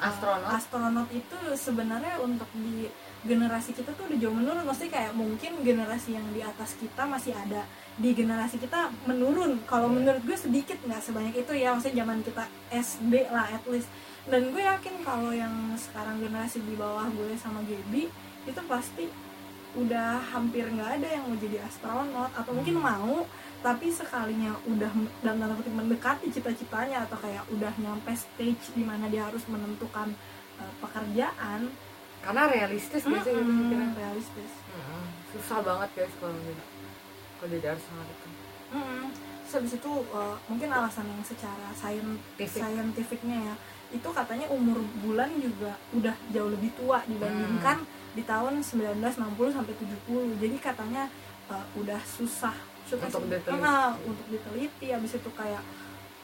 [0.00, 0.48] uh, Astronot.
[0.50, 2.90] astronot itu sebenarnya untuk di
[3.22, 4.66] generasi kita tuh udah jauh menurun.
[4.66, 7.62] Pasti kayak mungkin generasi yang di atas kita masih ada.
[7.94, 9.62] Di generasi kita menurun.
[9.62, 9.94] Kalau Iya.
[9.94, 11.70] menurut gue sedikit nggak sebanyak itu ya.
[11.70, 13.86] Maksudnya zaman kita SD lah at least.
[14.26, 18.10] Dan gue yakin kalau yang sekarang generasi di bawah gue sama Gaby
[18.42, 19.06] itu pasti
[19.72, 22.84] udah hampir nggak ada yang mau jadi astronot atau mungkin Hmm.
[22.84, 23.14] mau
[23.62, 24.90] tapi sekalinya udah
[25.22, 30.12] dalam tanda kutip mendekati cita-citanya atau kayak udah nyampe stage di mana dia harus menentukan
[30.58, 31.70] uh, pekerjaan
[32.20, 35.04] karena realistis biasanya gitu mikirnya realistis Mm-mm.
[35.32, 36.64] susah banget guys kalau jadi
[37.38, 38.28] kalau jadi astronot itu
[38.72, 39.04] Mm-mm.
[39.52, 42.64] Terus habis itu uh, mungkin alasan yang secara saintifik Tifik.
[42.64, 43.54] saintifiknya ya
[43.92, 47.84] itu katanya umur bulan juga udah jauh lebih tua dibandingkan
[48.16, 49.12] di tahun 1960
[49.52, 49.74] sampai
[50.08, 51.04] 70 jadi katanya
[51.52, 52.56] uh, udah susah
[52.88, 53.60] susah Untuk diteliti.
[53.60, 54.88] Ah, untuk diteliti.
[54.88, 55.60] Habis itu kayak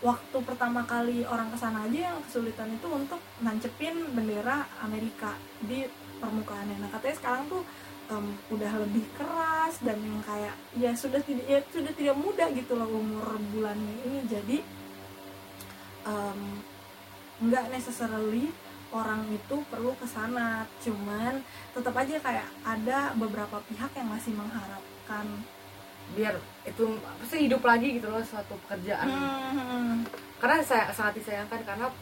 [0.01, 5.85] waktu pertama kali orang ke sana aja yang kesulitan itu untuk nancepin bendera Amerika di
[6.17, 6.81] permukaannya.
[6.81, 7.61] Nah katanya sekarang tuh
[8.09, 12.73] em, udah lebih keras dan yang kayak ya sudah tidak ya sudah tidak muda gitu
[12.75, 14.21] loh umur bulannya ini.
[14.29, 14.59] Jadi
[16.09, 16.41] em,
[17.45, 18.51] nggak necessarily
[18.91, 20.65] orang itu perlu ke sana.
[20.81, 21.45] Cuman
[21.77, 25.27] tetap aja kayak ada beberapa pihak yang masih mengharapkan
[26.17, 29.05] biar itu pasti hidup lagi gitu loh suatu pekerjaan.
[29.05, 29.97] Hmm,
[30.41, 31.93] karena saya sangat disayangkan karena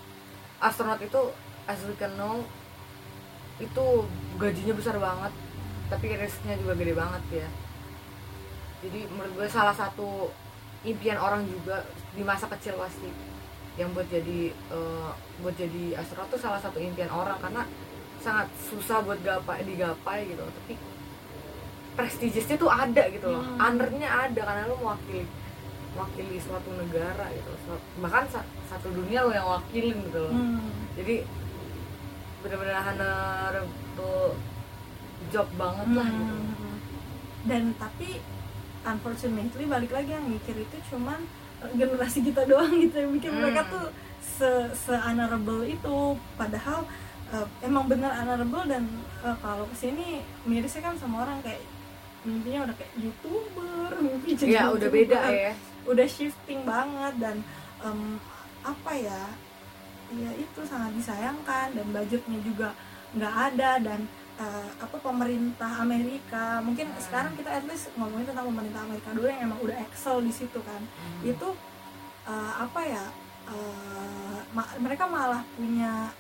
[0.63, 1.21] astronot itu
[1.67, 2.47] as we can know
[3.59, 3.85] itu
[4.39, 5.33] gajinya besar banget
[5.87, 7.49] tapi risknya juga gede banget ya.
[8.83, 10.31] Jadi menurut gue salah satu
[10.83, 13.11] impian orang juga di masa kecil pasti
[13.77, 17.63] yang buat jadi eh, buat jadi astronot tuh salah satu impian orang karena
[18.19, 20.43] sangat susah buat gapai digapai gitu.
[20.43, 20.75] Tapi
[21.97, 23.41] prestigiusnya tuh ada gitu loh.
[23.41, 23.57] Hmm.
[23.57, 25.25] honornya ada karena lo mewakili
[25.97, 27.51] mewakili suatu negara gitu.
[28.01, 30.33] Bahkan sa- satu dunia lo yang wakilin gitu loh.
[30.35, 30.61] Hmm.
[30.97, 31.25] jadi
[32.45, 34.37] benar-benar honorable
[35.29, 36.77] job banget lah gitu Hmm.
[37.45, 38.19] dan tapi
[38.83, 41.19] unfortunately balik lagi yang mikir itu cuman
[41.61, 43.41] eh, generasi kita doang gitu yang mikir Hmm.
[43.43, 43.87] mereka tuh
[44.19, 45.97] se se honorable itu
[46.35, 46.87] padahal
[47.29, 48.87] eh, emang bener honorable dan
[49.21, 50.07] eh, kalau ke sini
[50.43, 51.63] mirisnya kan sama orang kayak
[52.23, 55.53] mimpinya udah kayak youtuber mimpi jadi ya udah beda ya
[55.87, 57.37] udah shifting banget dan
[57.81, 58.19] em,
[58.61, 59.21] apa ya
[60.11, 62.75] ya itu sangat disayangkan dan budgetnya juga
[63.15, 64.01] nggak ada dan
[64.37, 67.01] eh, apa pemerintah Amerika mungkin Hmm.
[67.01, 70.59] sekarang kita at least ngomongin tentang pemerintah Amerika dulu yang emang udah excel di situ
[70.61, 71.23] kan Hmm.
[71.25, 71.49] itu
[72.27, 73.05] eh, apa ya
[73.49, 76.13] eh, ma- mereka malah punya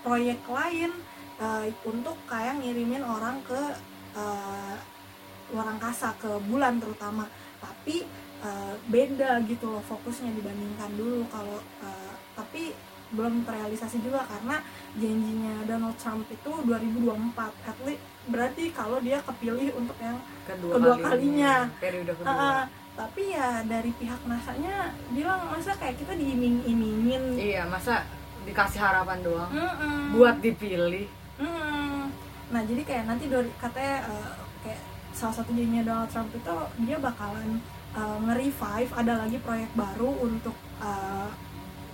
[0.00, 0.90] proyek lain
[1.38, 3.60] eh, untuk kayak ngirimin orang ke
[4.12, 4.76] eh,
[5.52, 7.28] luar angkasa ke bulan terutama
[7.60, 8.02] tapi
[8.42, 12.72] eh, beda gitu loh fokusnya dibandingkan dulu kalau eh, tapi
[13.12, 14.60] belum terrealisasi juga karena
[14.96, 20.94] janjinya Donald Trump itu 2024 at least berarti kalau dia kepilih untuk yang kedua, kedua
[20.96, 21.54] kalinya, kalinya.
[21.80, 27.40] periode kedua Uh, tapi ya dari pihak NASA-nya bilang masa kayak kita diiming-imingin.
[27.40, 28.04] iya masa
[28.44, 30.18] dikasih harapan doang Mm-mm.
[30.18, 31.08] buat dipilih
[31.40, 32.12] Mm-mm.
[32.52, 34.80] Nah jadi kayak nanti dari katanya uh, kayak
[35.16, 37.60] salah satu janjinya Donald Trump itu dia bakalan
[37.96, 41.32] uh, nge-revive ada lagi proyek baru untuk uh,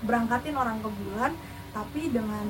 [0.03, 1.33] berangkatin orang ke bulan
[1.71, 2.47] tapi dengan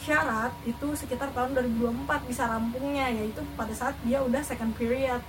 [0.00, 5.20] syarat itu sekitar tahun 2024 bisa rampungnya yaitu pada saat dia udah second period.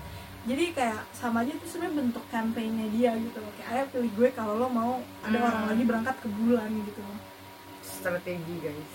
[0.42, 3.52] Jadi kayak sama aja itu sebenarnya bentuk campaignnya dia gitu loh.
[3.60, 5.48] Kayak ayo pilih gue kalau lo mau ada Hmm.
[5.48, 7.04] orang lagi berangkat ke bulan gitu
[7.84, 8.94] strategi guys.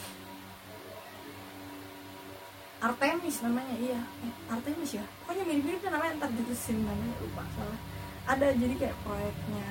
[2.83, 4.01] Artemis namanya iya.
[4.27, 5.05] Eh, Artemis ya?
[5.23, 7.81] Pokoknya mirip-mirip kan namanya ntar ditulisin namanya lupa soalnya.
[8.27, 9.69] Ada jadi kayak proyeknya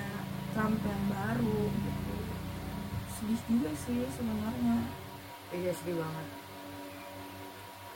[0.55, 2.04] Trump yang baru gitu
[3.15, 4.75] sedih juga sih sebenarnya.
[5.55, 6.27] Iya sedih banget.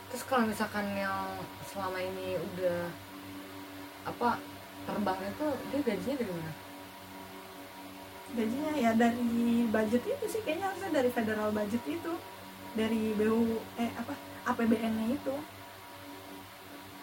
[0.09, 1.27] Terus kalau misalkan yang
[1.67, 2.89] selama ini udah
[4.07, 4.39] apa
[4.87, 6.53] terbangnya tuh dia gajinya dari mana?
[8.29, 12.13] Gajinya ya dari budget itu sih kayaknya harusnya dari federal budget itu.
[12.77, 14.13] Dari BU eh apa
[14.55, 15.35] APBN-nya itu.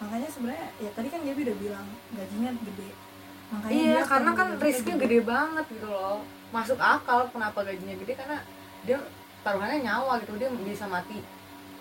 [0.01, 3.06] Makanya sebenarnya ya tadi kan Gaby udah bilang gajinya gede
[3.47, 6.19] makanya iya karena kan gajinya risknya gede banget gitu loh.
[6.51, 8.37] Masuk akal kenapa gajinya gede karena
[8.83, 8.97] dia
[9.43, 11.23] taruhannya nyawa gitu dia bisa mati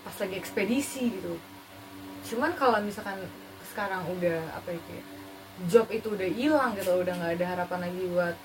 [0.06, 1.34] pas lagi ekspedisi gitu.
[2.26, 3.18] Cuman kalau misalkan
[3.66, 5.06] sekarang udah apa ya kayak
[5.66, 8.36] job itu udah hilang gitu udah nggak ada harapan lagi buat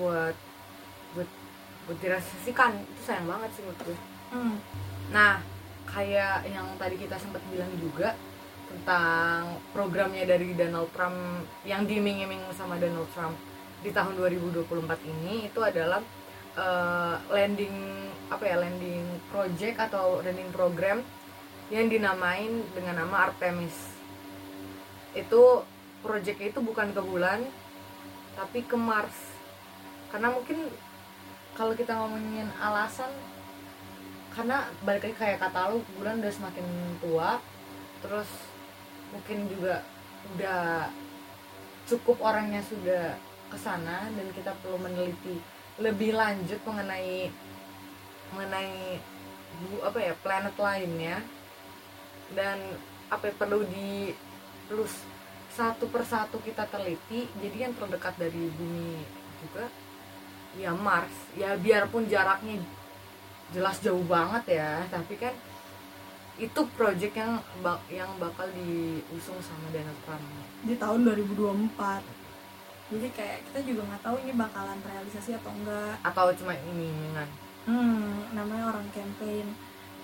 [0.00, 0.36] buat
[1.14, 1.30] buat
[1.86, 3.98] buat dirasasikan itu sayang banget sih menurut gue.
[4.34, 4.56] Hmm.
[5.14, 5.38] Nah,
[5.86, 8.18] kayak yang tadi kita sempat bilang juga
[8.66, 13.38] tentang programnya dari Donald Trump yang diiming-iming sama Donald Trump
[13.80, 14.66] di tahun 2024
[15.06, 16.02] ini itu adalah
[16.58, 17.76] eh, landing
[18.26, 20.98] apa ya landing project atau landing program
[21.70, 23.74] yang dinamain dengan nama Artemis.
[25.14, 25.62] Itu
[26.02, 27.46] projectnya itu bukan ke bulan
[28.34, 29.14] tapi ke Mars.
[30.10, 30.70] Karena mungkin
[31.56, 33.10] kalau kita ngomongin alasan
[34.36, 36.66] karena balik lagi kayak kata lu bulan udah semakin
[37.00, 37.40] tua
[38.04, 38.28] terus
[39.14, 39.82] mungkin juga
[40.34, 40.90] udah
[41.86, 43.14] cukup orangnya sudah
[43.46, 45.38] ke sana dan kita perlu meneliti
[45.78, 47.30] lebih lanjut mengenai
[48.34, 48.98] mengenai
[49.62, 51.16] bu- apa ya planet lainnya.
[52.34, 52.58] Dan
[53.06, 54.10] apa ya, perlu di
[54.66, 54.90] terus
[55.54, 58.98] satu persatu kita teliti jadi yang terdekat dari bumi
[59.46, 59.70] juga
[60.58, 61.14] ya Mars.
[61.38, 62.58] Ya biarpun jaraknya
[63.54, 65.30] jelas jauh banget ya tapi kan
[66.36, 70.24] itu project yang bak- yang bakal diusung sama Donald Trump
[70.68, 71.72] di tahun 2024
[72.86, 75.98] jadi kayak kita juga nggak tahu ini bakalan realisasi atau enggak.
[76.06, 77.26] Atau cuma imingan
[77.66, 79.50] hmm namanya orang campaign.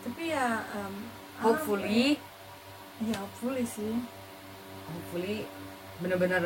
[0.02, 0.94] Tapi ya em,
[1.38, 2.18] hopefully.
[2.18, 3.14] apa ya?
[3.14, 3.94] ya hopefully sih.
[4.90, 5.46] Hopefully
[6.02, 6.42] bener-bener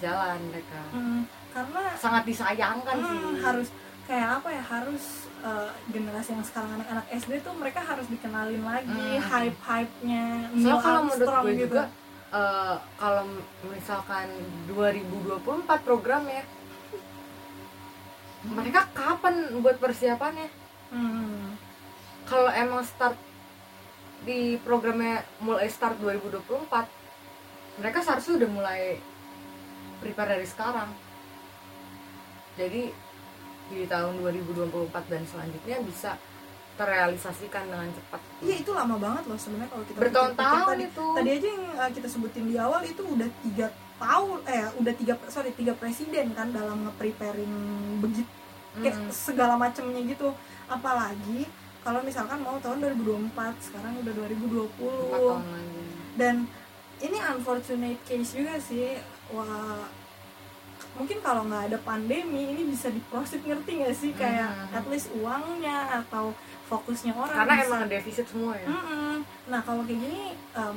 [0.00, 0.80] jalan mereka.
[0.96, 3.44] Hmm, karena sangat disayangkan hmm, sih.
[3.44, 3.68] harus
[4.06, 5.04] kayak apa ya harus
[5.40, 9.18] eh, generasi yang sekarang anak-anak SD tuh mereka harus dikenalin lagi Hmm.
[9.20, 11.62] hype hype nya soalnya kalau menurut gue gitu.
[11.66, 11.82] juga
[12.32, 13.24] eh, kalau
[13.66, 14.26] misalkan
[14.68, 15.42] 2024
[15.82, 16.42] programnya
[18.46, 20.48] mereka kapan buat persiapannya
[20.86, 21.58] Hmm,
[22.24, 23.18] kalau emang start
[24.22, 26.62] di programnya mulai start 2024
[27.76, 28.82] mereka seharusnya udah mulai
[29.98, 30.90] prepare dari sekarang
[32.54, 32.94] jadi
[33.66, 34.70] di tahun 2024
[35.10, 36.10] dan selanjutnya bisa
[36.76, 38.20] terrealisasikan dengan cepat.
[38.44, 41.06] Iya itu lama banget loh sebenarnya kalau kita bertahun-tahun tadi, itu.
[41.16, 45.12] tadi aja yang eh, kita sebutin di awal itu udah tiga tahun eh udah tiga
[45.32, 47.54] sorry tiga presiden kan dalam nge-preparing
[47.98, 48.28] begitu
[48.76, 49.08] kayak Mm.
[49.08, 50.36] segala macamnya gitu.
[50.68, 51.48] Apalagi
[51.80, 55.84] kalau misalkan mau tahun 2024 sekarang udah 2020 empat tahun lagi.
[56.20, 56.34] Dan
[57.00, 59.00] ini unfortunate case juga sih.
[59.32, 59.88] Wah
[60.96, 64.10] mungkin kalau nggak ada pandemi ini bisa diprosit ngerti nggak sih?
[64.12, 64.74] Kayak Mhm.
[64.74, 66.32] at least uangnya atau
[66.66, 68.66] fokusnya orang karena bisa- emang defisit semua ya.
[68.66, 69.14] Mm-mm.
[69.46, 70.76] nah kalau kayak gini em,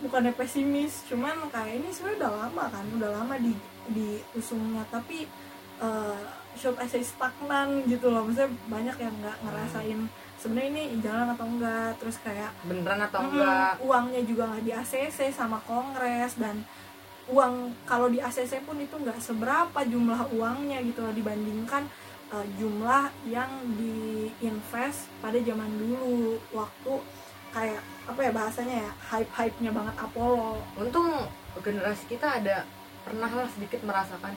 [0.00, 3.52] bukannya pesimis cuman kayak ini sebenarnya udah lama kan udah lama di
[3.86, 5.26] di usungnya tapi
[5.76, 6.20] eh,
[6.54, 8.22] should I say stagnan gitu loh.
[8.22, 10.00] Maksudnya banyak yang nggak ngerasain
[10.36, 14.72] sebenarnya ini jalan atau enggak terus kayak beneran atau Mm-mm, enggak uangnya juga nggak di
[14.72, 16.62] ACC sama Kongres dan
[17.32, 21.88] uang kalau di ACC pun itu nggak seberapa jumlah uangnya gitu loh dibandingkan
[22.28, 23.48] uh, jumlah yang
[23.80, 26.92] diinvest pada zaman dulu waktu
[27.54, 30.60] kayak apa ya bahasanya ya hype hype nya banget Apollo.
[30.76, 31.08] Untung
[31.62, 32.66] generasi kita ada
[33.06, 34.34] pernah lah sedikit merasakan.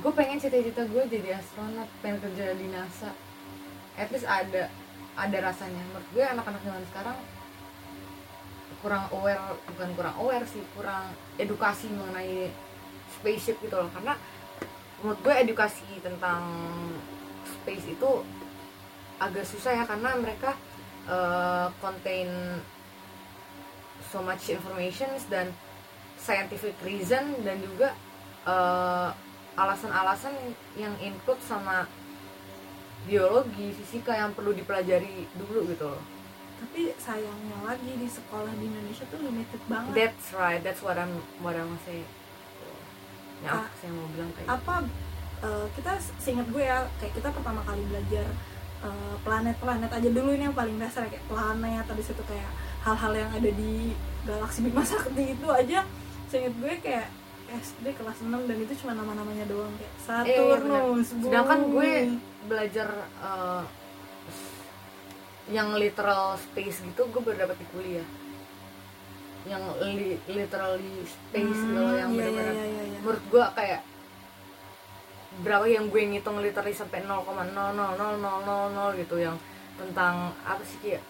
[0.00, 3.12] Gue pengen cita-cita gue jadi astronot pengen kerja di NASA.
[3.94, 4.72] At least ada
[5.16, 5.80] ada rasanya.
[5.92, 7.16] Menurut gue anak-anak zaman sekarang
[8.86, 9.42] kurang aware
[9.74, 11.10] bukan kurang aware sih kurang
[11.42, 12.54] edukasi mengenai
[13.18, 14.14] spaceship gitu loh karena
[15.02, 16.46] menurut gue edukasi tentang
[17.42, 18.10] space itu
[19.18, 20.54] agak susah ya karena mereka
[21.10, 22.30] eh, contain
[24.06, 25.50] so much information dan
[26.14, 27.90] scientific reason dan juga
[28.46, 29.10] eh,
[29.58, 30.30] alasan-alasan
[30.78, 31.90] yang include sama
[33.10, 36.15] biologi, fisika yang perlu dipelajari dulu gitu loh.
[36.56, 41.12] Tapi sayangnya lagi di sekolah di Indonesia tuh limited banget That's right, that's what I'm
[41.38, 42.00] what I'm say.
[43.38, 43.68] Ya, Ah.
[43.74, 44.74] saya mau bilang kayak apa
[45.38, 48.24] eh, kita seingat gue ya kayak kita pertama kali belajar
[48.78, 53.12] eh, planet-planet aja dulu ini yang paling dasar ya, kayak planet habis itu kayak hal-hal
[53.14, 53.92] yang ada di
[54.22, 55.84] galaksi Bima Sakti itu aja
[56.26, 57.08] seingat gue kayak
[57.46, 59.92] SD kelas 6 dan itu cuma nama-namanya doang kayak
[60.24, 61.22] Eh, iya Saturnus, benar.
[61.22, 61.92] Sedangkan gue
[62.46, 62.88] belajar
[63.20, 63.62] eh,
[65.46, 68.06] yang literal space gitu gue baru dapat di kuliah.
[69.46, 69.62] Yang
[69.94, 72.98] li- literally space gitu loh yang Hmm, iya, iya, benar-benar iya, iya, iya.
[72.98, 73.80] menurut gue kayak
[75.36, 79.36] berapa yang gue ngitung literally sampai 0,0000000 gitu yang
[79.76, 81.04] tentang apa sih kayak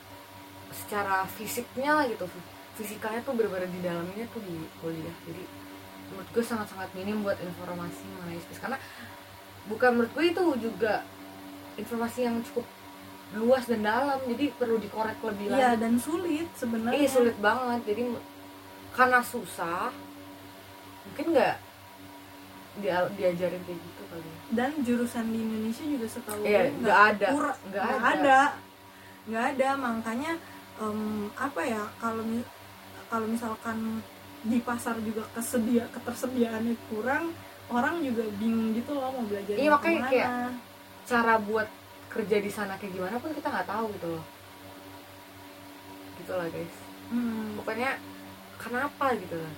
[0.74, 2.26] secara fisiknya gitu
[2.74, 5.44] fisikanya tuh bener-bener di dalamnya tuh di kuliah jadi
[6.10, 8.76] menurut gue sangat-sangat minim buat informasi mengenai space karena
[9.70, 11.06] bukan menurut gue itu juga
[11.78, 12.66] informasi yang cukup
[13.32, 16.96] luas dan dalam jadi perlu dikorek lebih Iya lanjut dan sulit sebenarnya.
[16.96, 18.02] Iya sulit banget jadi
[18.92, 19.90] karena susah
[21.04, 21.56] mungkin nggak
[22.76, 24.36] dia diajarin kayak gitu kali ya.
[24.52, 27.26] Dan jurusan di Indonesia juga setahu Iya, gue nggak ada.
[27.28, 28.12] Nggak nggak ada.
[28.12, 28.40] ada,
[29.26, 29.68] nggak ada.
[29.74, 30.32] Makanya
[30.76, 31.00] em,
[31.34, 32.22] apa ya kalau
[33.06, 33.78] kalau misalkan
[34.42, 37.32] di pasar juga kesedia ketersediaannya kurang,
[37.66, 40.10] orang juga bingung gitu loh mau belajar Iya, makanya ke mana.
[40.12, 40.54] kayak-
[41.06, 41.68] cara buat
[42.16, 44.24] kerja di sana kayak gimana pun kita nggak tahu gitu loh.
[46.16, 46.76] Gitu lah guys.
[47.06, 47.90] Hmm, pokoknya
[48.56, 49.54] kenapa gitu lah.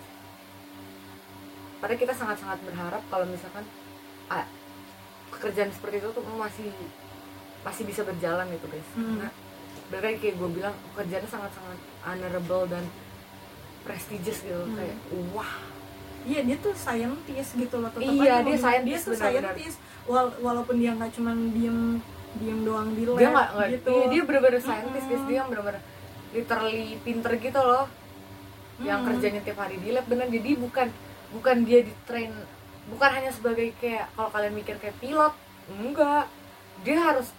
[1.79, 3.63] Padahal kita sangat-sangat berharap kalau misalkan
[4.29, 4.45] ah,
[5.31, 6.69] pekerjaan seperti itu tuh masih
[7.63, 8.89] masih bisa berjalan gitu guys.
[8.93, 9.17] Hmm.
[9.17, 9.31] karena
[9.89, 12.85] berarti kayak gue bilang pekerjaannya sangat-sangat honorable dan
[13.83, 14.59] prestigious gitu.
[14.59, 14.77] Hmm.
[14.77, 14.97] kayak
[15.33, 15.55] wah.
[16.29, 17.89] Iya dia tuh scientist gitu loh.
[17.89, 19.55] Tetap Iya, dia scientist, dia tuh benar-benar.
[19.57, 19.77] scientist.
[20.05, 21.79] Wal- walaupun dia nggak cuman diem
[22.35, 23.91] diem doang di lab dia nggak nggak- gitu.
[23.91, 25.25] iya, dia bener-bener scientist guys.
[25.25, 25.83] Dia bener-bener
[26.31, 27.87] literally pinter gitu loh.
[28.79, 29.07] Yang Mm.
[29.09, 30.29] kerjanya tiap hari di lab bener.
[30.29, 30.89] Jadi bukan
[31.31, 32.31] bukan dia di train
[32.87, 35.35] bukan hanya sebagai kayak kalau kalian mikir kayak pilot
[35.71, 36.25] enggak.
[36.81, 37.33] Dia harus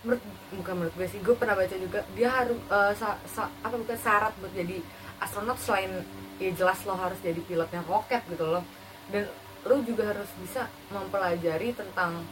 [0.00, 3.74] menurut bukan menurut gue sih gue pernah baca juga dia harus eh, sa- sa- apa
[3.74, 4.78] bukan syarat buat jadi
[5.18, 5.90] astronot selain
[6.36, 8.62] ya jelas lo harus jadi pilotnya roket gitu loh.
[9.08, 9.26] Dan
[9.62, 12.22] lo juga harus bisa mempelajari tentang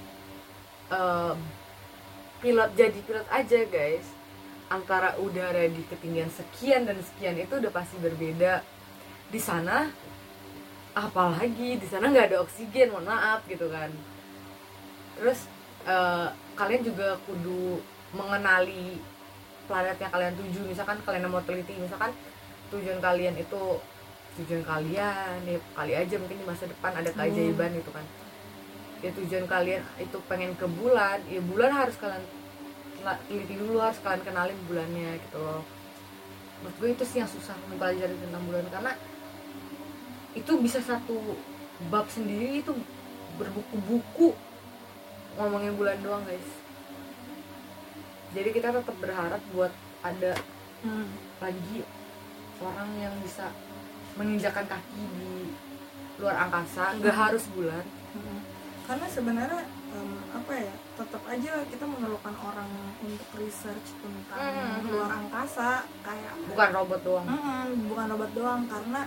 [0.87, 1.35] eh,
[2.45, 4.05] pilot jadi pilot aja guys.
[4.69, 8.61] Antara udara di ketinggian sekian dan sekian itu udah pasti berbeda.
[9.33, 9.89] Di sana
[10.93, 11.81] apalagi?
[11.81, 13.89] Di sana nggak ada oksigen mohon maaf gitu kan.
[15.17, 15.49] Terus
[15.89, 16.29] eh,
[16.61, 17.81] kalian juga kudu
[18.13, 19.01] mengenali
[19.65, 22.13] planet yang kalian tuju misalkan kalian mau teliti misalkan
[22.69, 23.81] tujuan kalian itu
[24.41, 28.05] tujuan kalian ya kali aja mungkin di masa depan ada keajaiban gitu kan
[29.05, 32.25] ya tujuan kalian itu pengen ke bulan ya bulan harus kalian
[33.29, 35.61] teliti dulu harus kalian kenalin bulannya gitu loh
[36.65, 38.93] menurut gue itu sih yang susah mempelajari tentang bulan karena
[40.33, 41.37] itu bisa satu
[41.93, 42.73] bab sendiri itu
[43.37, 44.33] berbuku-buku
[45.37, 46.49] ngomongin bulan doang guys
[48.33, 50.33] jadi kita tetap berharap buat ada
[50.85, 51.09] Hmm.
[51.41, 51.81] lagi
[52.61, 53.49] orang yang bisa
[54.17, 55.49] menginjakan kaki di
[56.21, 57.81] luar angkasa nggak harus bulan
[58.13, 58.54] Hmm.
[58.85, 62.69] Karena sebenarnya em, apa ya tetap aja kita memerlukan orang
[63.01, 64.91] untuk research tentang Mhm.
[64.91, 65.71] luar angkasa
[66.01, 69.03] kayak bukan robot doang Mm-mm, bukan robot doang karena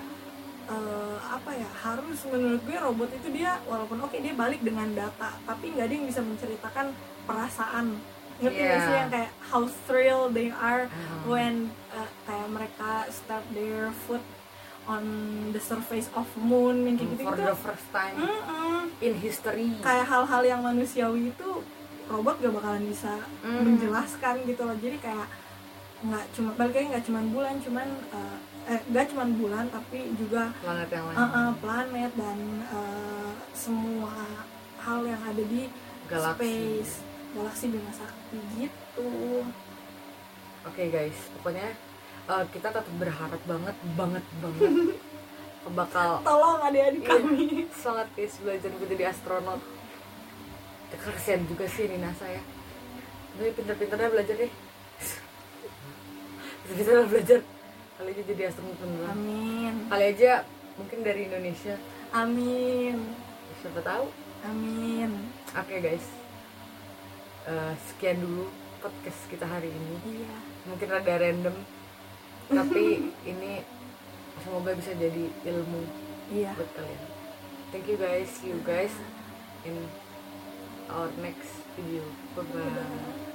[0.68, 5.32] eh, apa ya harus menurut gue robot itu dia walaupun oke dia balik dengan data
[5.42, 6.92] tapi nggak ada yang bisa menceritakan
[7.24, 7.96] perasaan
[8.38, 9.00] ngerti nggak sih Iya.
[9.00, 11.22] yang kayak how thrilled they are Hmm.
[11.26, 11.56] when
[11.90, 14.20] uh, kayak mereka step their foot
[14.88, 15.04] on
[15.52, 18.16] the surface of moon yang kayak gitu for gitu the first time.
[18.98, 19.68] In history.
[19.80, 21.50] Kayak hal-hal yang manusiawi itu
[22.08, 23.68] robot gak bakalan bisa Hmm.
[23.68, 24.78] menjelaskan gitu loh.
[24.80, 25.28] Jadi kayak
[25.98, 28.38] nggak cuma balik nggak cuma bulan cuman uh,
[28.70, 31.18] eh nggak cuma bulan tapi juga planet yang lain.
[31.18, 32.38] Uh, uh, planet dan
[32.70, 34.14] uh, semua
[34.78, 35.66] hal yang ada di
[36.06, 36.38] Galaksi.
[36.38, 36.94] space
[37.36, 39.10] galaksi Bima Sakti gitu.
[40.64, 41.18] Oke guys.
[41.34, 41.74] Pokoknya
[42.28, 44.72] eh, kita tetap berharap banget banget banget
[45.76, 47.12] bakal tolong adik-adik Iya.
[47.12, 47.46] kami.
[47.76, 49.60] sangat guys belajar buat jadi astronot.
[50.88, 52.40] Ya, kasihan juga sih NASA ya.
[53.36, 54.52] Tapi pinter-pinternya belajar deh.
[56.64, 57.40] Pinter-pinternya belajar.
[57.98, 59.12] Kali aja jadi astronot beneran.
[59.12, 59.74] Amin.
[59.92, 60.32] Kali aja
[60.80, 61.76] mungkin dari Indonesia.
[62.16, 62.96] Amin.
[63.60, 64.06] Siapa tahu.
[64.48, 65.12] Amin.
[65.52, 66.08] Oke guys.
[67.44, 68.48] Eh, sekian dulu
[68.80, 70.24] podcast kita hari ini.
[70.24, 70.36] Iya.
[70.72, 71.56] Mungkin rada random
[72.48, 73.64] tapi ini
[74.44, 75.82] semoga bisa jadi ilmu
[76.32, 76.56] iya.
[76.56, 77.04] buat kalian.
[77.72, 78.94] Thank you guys see you guys
[79.68, 79.76] in
[80.88, 82.08] our next video.
[82.36, 83.27] Bye bye